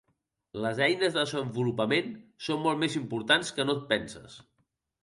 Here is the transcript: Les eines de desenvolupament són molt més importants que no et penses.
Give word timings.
Les 0.63 0.79
eines 0.85 1.13
de 1.17 1.17
desenvolupament 1.25 2.09
són 2.47 2.65
molt 2.65 2.83
més 2.87 2.99
importants 3.05 3.57
que 3.59 3.69
no 3.71 3.79
et 3.81 3.89
penses. 3.95 4.43